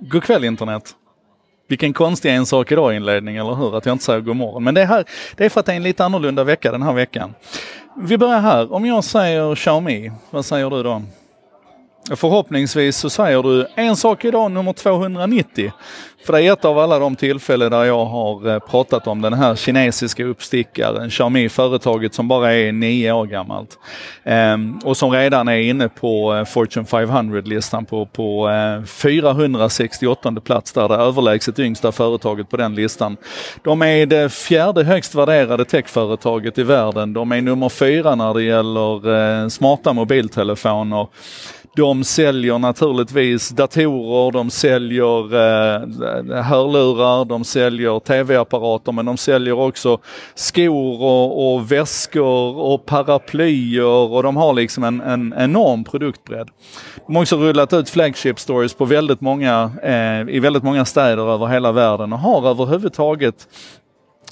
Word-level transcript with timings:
God 0.00 0.22
kväll 0.22 0.44
internet. 0.44 0.94
Vilken 1.68 1.92
konstig 1.92 2.34
en 2.34 2.46
sak 2.46 2.72
idag 2.72 2.96
inledning, 2.96 3.36
eller 3.36 3.54
hur? 3.54 3.76
Att 3.76 3.86
jag 3.86 3.94
inte 3.94 4.04
säger 4.04 4.20
god 4.20 4.36
morgon. 4.36 4.64
Men 4.64 4.74
det, 4.74 4.84
här, 4.84 5.04
det 5.36 5.44
är 5.44 5.48
för 5.48 5.60
att 5.60 5.66
det 5.66 5.72
är 5.72 5.76
en 5.76 5.82
lite 5.82 6.04
annorlunda 6.04 6.44
vecka 6.44 6.72
den 6.72 6.82
här 6.82 6.92
veckan. 6.92 7.34
Vi 7.96 8.18
börjar 8.18 8.40
här. 8.40 8.72
Om 8.72 8.86
jag 8.86 9.04
säger 9.04 9.54
Xiaomi, 9.54 10.12
vad 10.30 10.44
säger 10.44 10.70
du 10.70 10.82
då? 10.82 11.02
Förhoppningsvis 12.16 12.96
så 12.96 13.10
säger 13.10 13.42
du 13.42 13.66
en 13.74 13.96
sak 13.96 14.24
idag, 14.24 14.50
nummer 14.50 14.72
290. 14.72 15.72
För 16.26 16.32
det 16.32 16.42
är 16.42 16.52
ett 16.52 16.64
av 16.64 16.78
alla 16.78 16.98
de 16.98 17.16
tillfällen 17.16 17.70
där 17.70 17.84
jag 17.84 18.04
har 18.04 18.48
eh, 18.48 18.58
pratat 18.58 19.06
om 19.06 19.20
den 19.22 19.32
här 19.32 19.56
kinesiska 19.56 20.24
uppstickaren, 20.24 21.10
Xiaomi, 21.10 21.48
företaget 21.48 22.14
som 22.14 22.28
bara 22.28 22.52
är 22.52 22.72
nio 22.72 23.12
år 23.12 23.26
gammalt. 23.26 23.78
Ehm, 24.24 24.78
och 24.84 24.96
som 24.96 25.10
redan 25.10 25.48
är 25.48 25.56
inne 25.56 25.88
på 25.88 26.34
eh, 26.34 26.44
Fortune 26.44 26.86
500-listan 26.86 27.84
på, 27.84 28.06
på 28.06 28.50
eh, 28.50 28.84
468 28.84 30.32
plats 30.44 30.72
där, 30.72 30.88
det 30.88 30.94
överlägset 30.94 31.58
yngsta 31.58 31.92
företaget 31.92 32.50
på 32.50 32.56
den 32.56 32.74
listan. 32.74 33.16
De 33.62 33.82
är 33.82 34.06
det 34.06 34.32
fjärde 34.32 34.84
högst 34.84 35.14
värderade 35.14 35.64
techföretaget 35.64 36.58
i 36.58 36.62
världen. 36.62 37.12
De 37.12 37.32
är 37.32 37.40
nummer 37.40 37.68
fyra 37.68 38.14
när 38.14 38.34
det 38.34 38.42
gäller 38.42 39.48
smarta 39.48 39.92
mobiltelefoner. 39.92 41.06
De 41.78 42.04
säljer 42.04 42.58
naturligtvis 42.58 43.48
datorer, 43.48 44.32
de 44.32 44.50
säljer 44.50 45.34
eh, 45.34 46.42
hörlurar, 46.42 47.24
de 47.24 47.44
säljer 47.44 48.00
tv-apparater 48.00 48.92
men 48.92 49.06
de 49.06 49.16
säljer 49.16 49.58
också 49.58 49.98
skor 50.34 51.02
och, 51.02 51.54
och 51.54 51.72
väskor 51.72 52.56
och 52.56 52.86
paraplyer 52.86 54.12
och 54.12 54.22
de 54.22 54.36
har 54.36 54.52
liksom 54.52 54.84
en, 54.84 55.00
en 55.00 55.34
enorm 55.38 55.84
produktbredd. 55.84 56.48
De 57.06 57.16
har 57.16 57.22
också 57.22 57.36
rullat 57.36 57.72
ut 57.72 57.90
flagship 57.90 58.38
stories 58.38 58.74
på 58.74 58.84
väldigt 58.84 59.20
många, 59.20 59.70
eh, 59.82 60.34
i 60.34 60.40
väldigt 60.40 60.62
många 60.62 60.84
städer 60.84 61.32
över 61.34 61.46
hela 61.46 61.72
världen 61.72 62.12
och 62.12 62.18
har 62.18 62.50
överhuvudtaget 62.50 63.48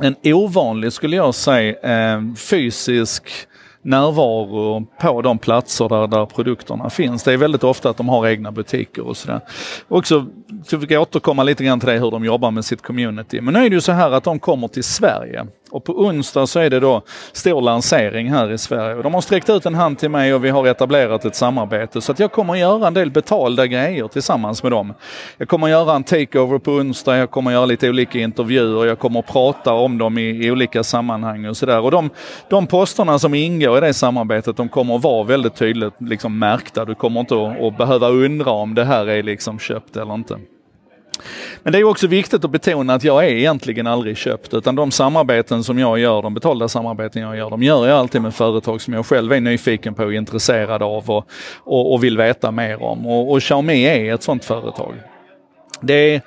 en 0.01 0.17
ovanlig, 0.25 0.93
skulle 0.93 1.17
jag 1.17 1.35
säga, 1.35 2.15
eh, 2.15 2.23
fysisk 2.37 3.23
närvaro 3.87 4.87
på 5.01 5.23
de 5.23 5.39
platser 5.39 5.89
där, 5.89 6.07
där 6.07 6.27
produkterna 6.27 6.91
finns. 6.91 7.23
Det 7.23 7.33
är 7.33 7.37
väldigt 7.37 7.65
ofta 7.65 7.91
att 7.91 7.97
de 7.97 8.09
har 8.09 8.27
egna 8.29 8.53
butiker 8.53 9.07
och 9.07 9.17
sådär. 9.17 9.41
Också 9.89 10.27
så 10.65 10.81
fick 10.81 10.91
jag 10.91 11.03
återkomma 11.03 11.43
lite 11.43 11.65
grann 11.65 11.81
till 11.81 11.89
det 11.89 11.99
hur 11.99 12.11
de 12.11 12.25
jobbar 12.25 12.51
med 12.51 12.65
sitt 12.65 12.83
community. 12.83 13.41
Men 13.41 13.55
nu 13.55 13.65
är 13.65 13.71
det 13.71 13.75
ju 13.75 13.81
så 13.81 13.93
här 13.93 14.11
att 14.11 14.25
de 14.25 14.39
kommer 14.39 14.69
till 14.69 14.85
Sverige 14.85 15.47
och 15.71 15.85
på 15.85 15.93
onsdag 15.93 16.47
så 16.47 16.59
är 16.61 16.71
det 16.71 16.81
då 16.81 17.03
stor 17.33 17.61
lansering 17.61 18.33
här 18.33 18.53
i 18.53 18.59
Sverige. 18.59 19.03
De 19.03 19.15
har 19.15 19.21
sträckt 19.21 19.51
ut 19.51 19.67
en 19.67 19.75
hand 19.75 19.99
till 19.99 20.09
mig 20.09 20.35
och 20.35 20.45
vi 20.45 20.51
har 20.51 20.67
etablerat 20.67 21.25
ett 21.25 21.35
samarbete. 21.35 22.01
Så 22.01 22.13
att 22.13 22.19
jag 22.19 22.33
kommer 22.33 22.55
göra 22.55 22.87
en 22.87 22.95
del 22.95 23.11
betalda 23.11 23.67
grejer 23.67 24.09
tillsammans 24.09 24.63
med 24.63 24.73
dem. 24.73 24.95
Jag 25.37 25.49
kommer 25.49 25.69
göra 25.69 25.97
en 25.97 26.05
takeover 26.05 26.59
på 26.59 26.73
onsdag, 26.73 27.17
jag 27.17 27.31
kommer 27.31 27.51
göra 27.51 27.67
lite 27.67 27.89
olika 27.89 28.19
intervjuer, 28.19 28.87
jag 28.87 28.99
kommer 28.99 29.23
prata 29.23 29.73
om 29.73 29.99
dem 29.99 30.19
i, 30.19 30.47
i 30.47 30.51
olika 30.51 30.85
sammanhang 30.85 31.47
och 31.47 31.57
sådär. 31.57 31.81
Och 31.81 31.91
de, 31.91 32.11
de 32.49 32.67
posterna 32.67 33.19
som 33.19 33.35
ingår 33.35 33.79
i 33.79 33.81
det 33.81 33.95
samarbetet, 33.95 34.57
de 34.57 34.69
kommer 34.69 34.97
att 34.97 35.03
vara 35.03 35.25
väldigt 35.25 35.57
tydligt 35.57 35.95
liksom 35.99 36.39
märkta. 36.39 36.85
Du 36.85 36.95
kommer 36.95 37.21
inte 37.21 37.35
att, 37.35 37.63
att 37.63 37.79
behöva 37.79 38.09
undra 38.09 38.51
om 38.51 38.75
det 38.75 38.85
här 38.85 39.09
är 39.09 39.23
liksom 39.23 39.59
köpt 39.59 39.97
eller 39.97 40.15
inte. 40.15 40.39
Men 41.63 41.73
det 41.73 41.79
är 41.79 41.85
också 41.85 42.07
viktigt 42.07 42.45
att 42.45 42.51
betona 42.51 42.95
att 42.95 43.05
jag 43.05 43.25
är 43.25 43.29
egentligen 43.29 43.87
aldrig 43.87 44.17
köpt 44.17 44.55
utan 44.55 44.75
de 44.75 44.91
samarbeten 44.91 45.65
som 45.65 45.79
jag 45.79 45.99
gör, 45.99 46.23
de 46.23 46.35
betalda 46.35 46.69
samarbeten 46.69 47.23
jag 47.23 47.37
gör, 47.37 47.51
de 47.51 47.63
gör 47.63 47.89
jag 47.89 47.99
alltid 47.99 48.23
med 48.23 48.35
företag 48.35 48.81
som 48.81 48.95
jag 48.95 49.07
själv 49.07 49.33
är 49.33 49.41
nyfiken 49.41 49.95
på 49.95 50.05
och 50.05 50.15
intresserad 50.15 50.83
av 50.83 51.11
och, 51.11 51.29
och, 51.65 51.93
och 51.93 52.05
vill 52.05 52.17
veta 52.17 52.51
mer 52.51 52.83
om. 52.83 53.07
Och, 53.07 53.33
och 53.33 53.41
Xiaomi 53.41 53.83
är 53.85 54.15
ett 54.15 54.23
sådant 54.23 54.45
företag. 54.45 54.95
Det 55.81 56.15
är 56.15 56.23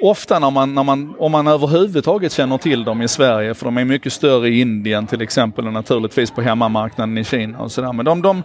ofta 0.00 0.38
när 0.38 0.50
man, 0.50 0.74
när 0.74 0.82
man, 0.82 1.14
om 1.18 1.32
man 1.32 1.46
överhuvudtaget 1.46 2.32
känner 2.32 2.58
till 2.58 2.84
dem 2.84 3.02
i 3.02 3.08
Sverige, 3.08 3.54
för 3.54 3.64
de 3.64 3.78
är 3.78 3.84
mycket 3.84 4.12
större 4.12 4.48
i 4.48 4.60
Indien 4.60 5.06
till 5.06 5.22
exempel 5.22 5.66
och 5.66 5.72
naturligtvis 5.72 6.30
på 6.30 6.42
hemmamarknaden 6.42 7.18
i 7.18 7.24
Kina 7.24 7.58
och 7.58 7.72
sådär. 7.72 7.92
Men 7.92 8.04
de, 8.04 8.22
de, 8.22 8.42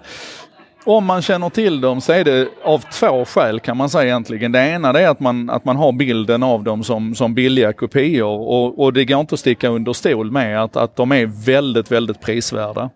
om 0.85 1.05
man 1.05 1.21
känner 1.21 1.49
till 1.49 1.81
dem 1.81 2.01
så 2.01 2.13
är 2.13 2.23
det 2.23 2.47
av 2.63 2.79
två 2.79 3.25
skäl 3.25 3.59
kan 3.59 3.77
man 3.77 3.89
säga 3.89 4.03
egentligen. 4.03 4.51
Det 4.51 4.59
ena 4.59 4.89
är 4.89 5.07
att 5.07 5.19
man, 5.19 5.49
att 5.49 5.65
man 5.65 5.75
har 5.75 5.91
bilden 5.91 6.43
av 6.43 6.63
dem 6.63 6.83
som, 6.83 7.15
som 7.15 7.33
billiga 7.33 7.73
kopior 7.73 8.39
och, 8.39 8.79
och 8.83 8.93
det 8.93 9.05
går 9.05 9.19
inte 9.19 9.35
att 9.35 9.39
sticka 9.39 9.69
under 9.69 9.93
stol 9.93 10.31
med 10.31 10.63
att, 10.63 10.75
att 10.75 10.95
de 10.95 11.11
är 11.11 11.45
väldigt, 11.45 11.91
väldigt 11.91 12.21
prisvärda. 12.21 12.89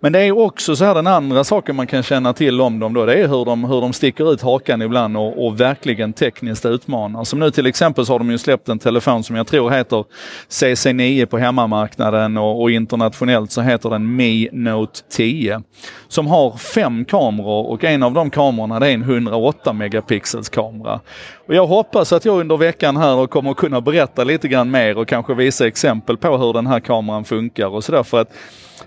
Men 0.00 0.12
det 0.12 0.20
är 0.20 0.38
också 0.38 0.76
så 0.76 0.84
här 0.84 0.94
den 0.94 1.06
andra 1.06 1.44
saken 1.44 1.76
man 1.76 1.86
kan 1.86 2.02
känna 2.02 2.32
till 2.32 2.60
om 2.60 2.78
dem 2.78 2.94
då, 2.94 3.06
det 3.06 3.14
är 3.14 3.28
hur 3.28 3.44
de, 3.44 3.64
hur 3.64 3.80
de 3.80 3.92
sticker 3.92 4.32
ut 4.32 4.42
hakan 4.42 4.82
ibland 4.82 5.16
och, 5.16 5.46
och 5.46 5.60
verkligen 5.60 6.12
tekniskt 6.12 6.66
utmanar. 6.66 7.24
Som 7.24 7.38
nu 7.38 7.50
till 7.50 7.66
exempel 7.66 8.06
så 8.06 8.14
har 8.14 8.18
de 8.18 8.30
ju 8.30 8.38
släppt 8.38 8.68
en 8.68 8.78
telefon 8.78 9.24
som 9.24 9.36
jag 9.36 9.46
tror 9.46 9.70
heter 9.70 10.04
CC9 10.48 11.26
på 11.26 11.38
hemmamarknaden 11.38 12.36
och, 12.36 12.62
och 12.62 12.70
internationellt 12.70 13.52
så 13.52 13.60
heter 13.60 13.90
den 13.90 14.16
Mi 14.16 14.48
Note 14.52 15.00
10. 15.10 15.62
Som 16.08 16.26
har 16.26 16.56
fem 16.56 17.04
kameror 17.04 17.27
och 17.40 17.84
en 17.84 18.02
av 18.02 18.12
de 18.12 18.30
kamerorna 18.30 18.80
det 18.80 18.88
är 18.88 18.94
en 18.94 19.02
108 19.02 19.72
megapixels 19.72 20.48
kamera. 20.48 21.00
Och 21.46 21.54
jag 21.54 21.66
hoppas 21.66 22.12
att 22.12 22.24
jag 22.24 22.40
under 22.40 22.56
veckan 22.56 22.96
här 22.96 23.26
kommer 23.26 23.54
kunna 23.54 23.80
berätta 23.80 24.24
lite 24.24 24.48
grann 24.48 24.70
mer 24.70 24.98
och 24.98 25.08
kanske 25.08 25.34
visa 25.34 25.66
exempel 25.66 26.16
på 26.16 26.36
hur 26.36 26.52
den 26.52 26.66
här 26.66 26.80
kameran 26.80 27.24
funkar 27.24 27.66
och 27.66 27.84
sådär 27.84 28.02
för 28.02 28.20
att 28.20 28.32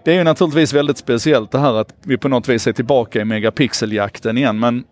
det 0.04 0.12
är 0.12 0.16
ju 0.16 0.24
naturligtvis 0.24 0.74
väldigt 0.74 0.98
speciellt 0.98 1.52
det 1.52 1.60
här 1.60 1.74
att 1.74 1.94
vi 2.04 2.18
på 2.18 2.28
något 2.28 2.50
vis 2.50 2.68
är 2.68 2.74
tillbaka 2.74 3.22
i 3.22 3.26
megapixeljakten 3.26 4.38
igen 4.38 4.60
men 4.60 4.84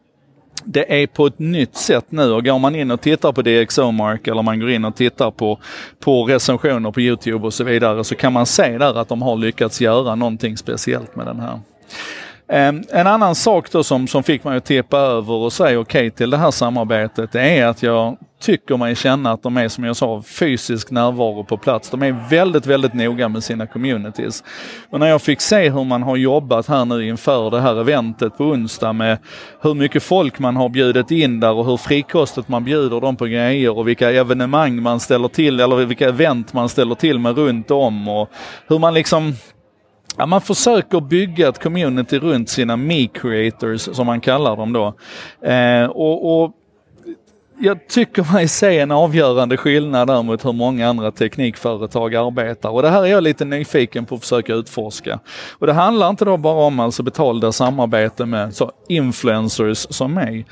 det 0.64 1.04
är 1.04 1.08
på 1.08 1.26
ett 1.26 1.40
nytt 1.40 1.76
sätt 1.76 2.06
nu 2.10 2.32
och 2.32 2.46
går 2.46 2.60
man 2.60 2.76
in 2.76 2.92
och 2.92 3.02
tittar 3.02 3.32
på 3.32 3.42
DxOMark 3.42 4.28
eller 4.28 4.42
man 4.42 4.60
går 4.60 4.70
in 4.70 4.86
och 4.86 4.96
tittar 4.96 5.32
på, 5.32 5.60
på 6.00 6.24
recensioner 6.24 6.92
på 6.92 7.02
Youtube 7.02 7.46
och 7.46 7.54
så 7.54 7.64
vidare 7.64 8.04
så 8.04 8.16
kan 8.16 8.34
man 8.34 8.46
se 8.46 8.78
där 8.78 8.98
att 8.98 9.08
de 9.08 9.22
har 9.22 9.36
lyckats 9.36 9.82
göra 9.82 10.16
någonting 10.16 10.58
speciellt 10.58 11.16
med 11.16 11.26
den 11.26 11.40
här. 11.40 11.60
Ehm, 12.52 12.84
en 12.90 13.08
annan 13.08 13.36
sak 13.36 13.72
då 13.72 13.84
som, 13.84 14.08
som 14.08 14.24
fick 14.24 14.44
mig 14.44 14.58
att 14.58 14.66
tippa 14.66 14.98
över 14.98 15.34
och 15.34 15.54
säga 15.54 15.80
okej 15.80 16.08
okay 16.08 16.10
till 16.10 16.30
det 16.30 16.38
här 16.38 16.52
samarbetet, 16.52 17.32
det 17.32 17.42
är 17.42 17.66
att 17.66 17.84
jag 17.84 18.18
tycker 18.42 18.78
mig 18.78 18.96
känna 18.96 19.32
att 19.32 19.44
de 19.44 19.58
är, 19.58 19.68
som 19.68 19.84
jag 19.84 19.96
sa, 19.96 20.22
fysisk 20.22 20.92
närvaro 20.92 21.44
på 21.44 21.58
plats. 21.58 21.90
De 21.90 22.04
är 22.04 22.30
väldigt, 22.30 22.66
väldigt 22.66 22.94
noga 22.94 23.30
med 23.30 23.44
sina 23.44 23.68
communities. 23.68 24.44
Och 24.90 25.00
när 25.00 25.08
jag 25.08 25.22
fick 25.22 25.42
se 25.42 25.70
hur 25.70 25.84
man 25.84 26.04
har 26.04 26.16
jobbat 26.16 26.68
här 26.68 26.86
nu 26.86 27.08
inför 27.08 27.52
det 27.52 27.62
här 27.62 27.82
eventet 27.82 28.38
på 28.38 28.44
onsdag 28.44 28.94
med 28.94 29.18
hur 29.62 29.74
mycket 29.74 30.04
folk 30.04 30.40
man 30.40 30.56
har 30.56 30.70
bjudit 30.70 31.12
in 31.12 31.40
där 31.40 31.54
och 31.54 31.66
hur 31.66 31.78
frikostigt 31.78 32.48
man 32.48 32.64
bjuder 32.64 33.02
dem 33.02 33.16
på 33.16 33.26
grejer 33.26 33.78
och 33.78 33.88
vilka 33.88 34.12
evenemang 34.12 34.82
man 34.82 35.00
ställer 35.00 35.28
till, 35.28 35.60
eller 35.60 35.76
vilka 35.76 36.08
event 36.10 36.54
man 36.54 36.70
ställer 36.70 36.96
till 36.96 37.20
med 37.20 37.38
runt 37.38 37.72
om 37.72 38.08
och 38.08 38.30
hur 38.68 38.80
man 38.80 38.94
liksom 38.94 39.34
Ja, 40.20 40.26
man 40.26 40.42
försöker 40.42 41.00
bygga 41.02 41.50
ett 41.50 41.64
community 41.64 42.20
runt 42.20 42.50
sina 42.50 42.76
me-creators 42.76 43.78
som 43.78 44.06
man 44.06 44.22
kallar 44.22 44.56
dem 44.56 44.74
då. 44.74 44.94
Eh, 45.50 45.86
och, 45.86 46.44
och 46.44 46.54
jag 47.60 47.88
tycker 47.88 48.34
mig 48.34 48.48
se 48.48 48.80
en 48.80 48.92
avgörande 48.92 49.58
skillnad 49.58 50.08
där 50.08 50.24
mot 50.24 50.46
hur 50.46 50.54
många 50.54 50.90
andra 50.90 51.12
teknikföretag 51.12 52.16
arbetar 52.16 52.70
och 52.70 52.82
det 52.82 52.90
här 52.90 53.02
är 53.04 53.08
jag 53.08 53.24
lite 53.24 53.46
nyfiken 53.46 54.06
på 54.06 54.16
att 54.16 54.22
försöka 54.22 54.54
utforska. 54.54 55.20
Och 55.52 55.68
det 55.68 55.74
handlar 55.74 56.10
inte 56.10 56.26
då 56.26 56.38
bara 56.38 56.66
om 56.66 56.80
alltså 56.80 57.04
betalda 57.04 57.52
samarbeten 57.52 58.30
med 58.30 58.56
så 58.56 58.72
influencers 58.88 59.88
som 59.90 60.14
mig. 60.14 60.46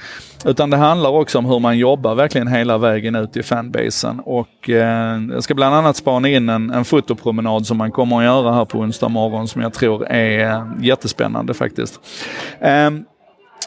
Utan 0.45 0.69
det 0.69 0.77
handlar 0.77 1.09
också 1.09 1.37
om 1.37 1.45
hur 1.45 1.59
man 1.59 1.77
jobbar 1.77 2.15
verkligen 2.15 2.47
hela 2.47 2.77
vägen 2.77 3.15
ut 3.15 3.37
i 3.37 3.43
fanbasen. 3.43 4.19
Och 4.19 4.69
eh, 4.69 5.21
jag 5.31 5.43
ska 5.43 5.53
bland 5.53 5.75
annat 5.75 5.95
spana 5.95 6.29
in 6.29 6.49
en, 6.49 6.69
en 6.69 6.85
fotopromenad 6.85 7.65
som 7.65 7.77
man 7.77 7.91
kommer 7.91 8.17
att 8.17 8.23
göra 8.23 8.53
här 8.53 8.65
på 8.65 8.79
onsdag 8.79 9.09
morgon 9.09 9.47
som 9.47 9.61
jag 9.61 9.73
tror 9.73 10.05
är 10.07 10.49
eh, 10.49 10.65
jättespännande 10.81 11.53
faktiskt. 11.53 11.99
Eh, 12.59 12.89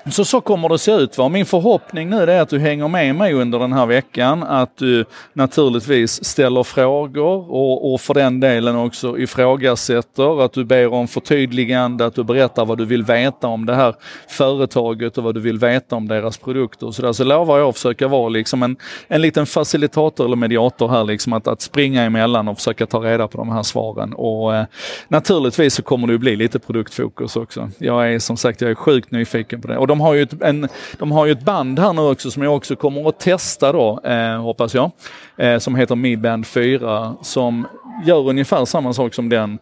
så 0.07 0.25
så 0.25 0.41
kommer 0.41 0.69
det 0.69 0.79
se 0.79 0.93
ut. 0.93 1.19
Va? 1.19 1.29
Min 1.29 1.47
förhoppning 1.47 2.11
nu 2.11 2.23
är 2.23 2.41
att 2.41 2.49
du 2.49 2.59
hänger 2.59 2.89
med 2.89 3.15
mig 3.15 3.35
under 3.35 3.59
den 3.59 3.73
här 3.73 3.87
veckan, 3.87 4.43
att 4.43 4.77
du 4.77 5.05
naturligtvis 5.33 6.25
ställer 6.25 6.63
frågor 6.63 7.51
och, 7.51 7.95
och 7.95 8.01
för 8.01 8.15
den 8.15 8.41
delen 8.41 8.77
också 8.77 9.19
ifrågasätter, 9.19 10.45
att 10.45 10.53
du 10.53 10.65
ber 10.65 10.93
om 10.93 11.09
förtydligande, 11.09 12.07
att 12.07 12.15
du 12.15 12.25
berättar 12.25 12.65
vad 12.65 12.79
du 12.79 12.85
vill 12.85 13.03
veta 13.03 13.47
om 13.47 13.67
det 13.67 13.75
här 13.75 13.95
företaget 14.29 15.19
och 15.19 15.25
vad 15.25 15.35
du 15.35 15.41
vill 15.41 15.59
veta 15.59 15.97
om 15.97 16.09
deras 16.09 16.39
produkter. 16.39 16.91
Så, 16.91 17.03
där. 17.03 17.13
så 17.13 17.25
lovar 17.25 17.59
jag 17.59 17.69
att 17.69 17.75
försöka 17.75 18.09
vara 18.09 18.29
liksom 18.29 18.63
en, 18.63 18.77
en 19.09 19.23
liten 19.23 19.47
facilitator 19.47 20.25
eller 20.25 20.37
mediator 20.37 20.89
här, 20.89 21.05
liksom 21.05 21.33
att, 21.33 21.49
att 21.49 21.61
springa 21.61 22.03
emellan 22.03 22.49
och 22.49 22.57
försöka 22.57 22.87
ta 22.87 22.99
reda 22.99 23.29
på 23.29 23.39
de 23.39 23.49
här 23.49 23.63
svaren. 23.63 24.13
Och 24.13 24.57
eh, 24.57 24.65
naturligtvis 25.09 25.75
så 25.75 25.83
kommer 25.83 26.07
det 26.07 26.19
bli 26.19 26.37
lite 26.37 26.59
produktfokus 26.59 27.37
också. 27.37 27.71
Jag 27.79 28.15
är 28.15 28.19
som 28.19 28.37
sagt, 28.37 28.61
jag 28.61 28.71
är 28.71 28.75
sjukt 28.75 29.11
nyfiken 29.11 29.61
på 29.61 29.69
det. 29.69 29.79
Och 29.79 29.90
de 29.91 30.01
har 30.01 30.15
ju 30.15 30.23
ett, 30.23 30.43
en, 30.43 30.69
de 30.99 31.13
har 31.13 31.27
ju 31.27 31.33
ett 31.33 31.43
band 31.43 31.79
här 31.79 31.93
nu 31.93 32.01
också 32.01 32.31
som 32.31 32.43
jag 32.43 32.57
också 32.57 32.77
kommer 32.77 33.09
att 33.09 33.21
testa 33.21 33.73
då, 33.73 34.01
eh, 34.05 34.43
hoppas 34.43 34.75
jag, 34.75 34.91
eh, 35.37 35.59
som 35.59 35.75
heter 35.75 35.97
Mi 35.97 36.17
Band 36.17 36.47
4, 36.47 37.15
som 37.23 37.67
gör 38.07 38.29
ungefär 38.29 38.65
samma 38.65 38.93
sak 38.93 39.15
som 39.15 39.29
den, 39.29 39.59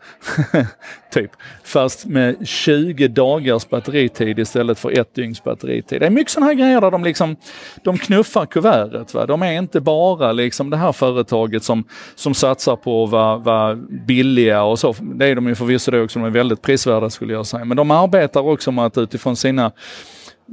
typ. 1.12 1.30
Fast 1.64 2.06
med 2.06 2.48
20 2.48 3.08
dagars 3.08 3.68
batteritid 3.68 4.38
istället 4.38 4.78
för 4.78 4.98
ett 5.00 5.14
dygns 5.14 5.44
batteritid. 5.44 6.00
Det 6.00 6.06
är 6.06 6.10
mycket 6.10 6.32
sådana 6.32 6.46
här 6.46 6.54
grejer 6.54 6.80
där 6.80 6.90
de 6.90 7.04
liksom, 7.04 7.36
de 7.84 7.98
knuffar 7.98 8.46
kuvertet. 8.46 9.14
Va? 9.14 9.26
De 9.26 9.42
är 9.42 9.52
inte 9.52 9.80
bara 9.80 10.32
liksom 10.32 10.70
det 10.70 10.76
här 10.76 10.92
företaget 10.92 11.64
som, 11.64 11.84
som 12.14 12.34
satsar 12.34 12.76
på 12.76 13.04
att 13.04 13.10
vara, 13.10 13.36
vara 13.36 13.74
billiga 14.06 14.62
och 14.62 14.78
så. 14.78 14.94
Det 15.00 15.26
är 15.26 15.34
de 15.34 15.48
ju 15.48 15.54
förvisso 15.54 15.90
det 15.90 16.02
också, 16.02 16.18
de 16.18 16.26
är 16.26 16.30
väldigt 16.30 16.62
prisvärda 16.62 17.10
skulle 17.10 17.32
jag 17.32 17.46
säga. 17.46 17.64
Men 17.64 17.76
de 17.76 17.90
arbetar 17.90 18.40
också 18.40 18.72
med 18.72 18.84
att 18.86 18.98
utifrån 18.98 19.36
sina 19.36 19.72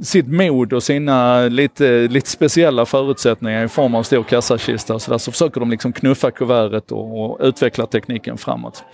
sitt 0.02 0.28
mod 0.28 0.72
och 0.72 0.82
sina 0.82 1.40
lite, 1.40 2.08
lite 2.08 2.30
speciella 2.30 2.86
förutsättningar 2.86 3.64
i 3.64 3.68
form 3.68 3.94
av 3.94 4.02
stor 4.02 4.22
kassakista 4.22 4.94
och 4.94 5.02
sådär. 5.02 5.18
så 5.18 5.32
försöker 5.32 5.60
de 5.60 5.70
liksom 5.70 5.92
knuffa 5.92 6.30
kuvertet 6.30 6.92
och, 6.92 7.24
och, 7.24 7.38
utveckla 7.40 7.86
tekniken 7.86 8.38
framåt. 8.38 8.84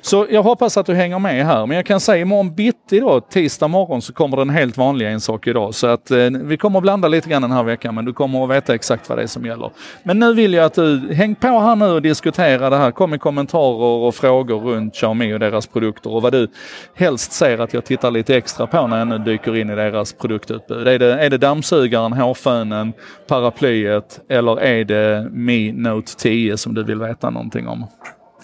Så 0.00 0.26
jag 0.30 0.42
hoppas 0.42 0.76
att 0.76 0.86
du 0.86 0.94
hänger 0.94 1.18
med 1.18 1.46
här. 1.46 1.66
Men 1.66 1.76
jag 1.76 1.86
kan 1.86 2.00
säga 2.00 2.22
imorgon 2.22 2.54
bitti 2.54 3.00
då, 3.00 3.20
tisdag 3.20 3.68
morgon, 3.68 4.02
så 4.02 4.12
kommer 4.12 4.36
den 4.36 4.50
helt 4.50 4.76
vanliga 4.76 5.10
en 5.10 5.20
sak 5.20 5.46
idag. 5.46 5.74
Så 5.74 5.86
att 5.86 6.10
eh, 6.10 6.18
vi 6.30 6.56
kommer 6.56 6.78
att 6.78 6.82
blanda 6.82 7.08
lite 7.08 7.28
grann 7.28 7.42
den 7.42 7.52
här 7.52 7.62
veckan, 7.62 7.94
men 7.94 8.04
du 8.04 8.12
kommer 8.12 8.44
att 8.44 8.50
veta 8.50 8.74
exakt 8.74 9.08
vad 9.08 9.18
det 9.18 9.22
är 9.22 9.26
som 9.26 9.46
gäller. 9.46 9.70
Men 10.02 10.18
nu 10.18 10.34
vill 10.34 10.52
jag 10.52 10.64
att 10.64 10.74
du, 10.74 11.14
häng 11.14 11.34
på 11.34 11.60
här 11.60 11.76
nu 11.76 11.86
och 11.86 12.02
diskutera 12.02 12.70
det 12.70 12.76
här. 12.76 12.90
Kom 12.90 13.10
med 13.10 13.20
kommentarer 13.20 14.06
och 14.06 14.14
frågor 14.14 14.60
runt 14.60 14.94
Xiaomi 14.94 15.34
och 15.34 15.38
deras 15.40 15.66
produkter 15.66 16.14
och 16.14 16.22
vad 16.22 16.32
du 16.32 16.48
helst 16.94 17.32
ser 17.32 17.58
att 17.58 17.74
jag 17.74 17.84
tittar 17.84 18.10
lite 18.10 18.36
extra 18.36 18.66
på 18.66 18.86
när 18.86 18.98
jag 18.98 19.08
nu 19.08 19.18
dyker 19.18 19.56
in 19.56 19.70
i 19.70 19.74
deras 19.74 20.12
produkter 20.12 20.47
produktutbud? 20.48 20.88
Är 20.88 20.98
det, 20.98 21.24
är 21.24 21.30
det 21.30 21.38
dammsugaren, 21.38 22.12
hårfönen, 22.12 22.92
paraplyet 23.26 24.20
eller 24.28 24.60
är 24.60 24.84
det 24.84 25.28
Mi 25.32 25.72
Note 25.72 26.16
10 26.16 26.56
som 26.56 26.74
du 26.74 26.84
vill 26.84 26.98
veta 26.98 27.30
någonting 27.30 27.68
om? 27.68 27.86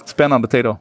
Spännande 0.04 0.48
tider. 0.48 0.76